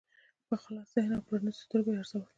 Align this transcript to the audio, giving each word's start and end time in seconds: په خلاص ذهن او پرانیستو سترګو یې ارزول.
په 0.47 0.55
خلاص 0.63 0.87
ذهن 0.95 1.11
او 1.15 1.23
پرانیستو 1.27 1.63
سترګو 1.65 1.89
یې 1.93 1.99
ارزول. 2.01 2.23